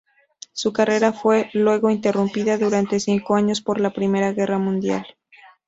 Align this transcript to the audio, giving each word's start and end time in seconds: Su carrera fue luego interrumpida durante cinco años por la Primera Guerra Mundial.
Su 0.51 0.73
carrera 0.73 1.13
fue 1.13 1.51
luego 1.53 1.91
interrumpida 1.91 2.57
durante 2.57 2.99
cinco 2.99 3.35
años 3.35 3.61
por 3.61 3.79
la 3.79 3.91
Primera 3.91 4.31
Guerra 4.33 4.57
Mundial. 4.57 5.05